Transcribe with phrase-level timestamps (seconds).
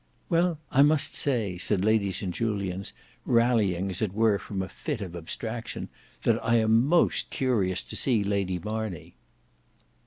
[0.29, 2.91] "Well I must say," said Lady St Julians
[3.23, 5.89] rallying as it were from a fit of abstraction,
[6.23, 9.13] "that I am most curious to see Lady Marney."